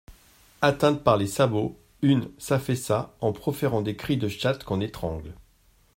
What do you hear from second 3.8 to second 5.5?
des cris de chatte qu'on étrangle.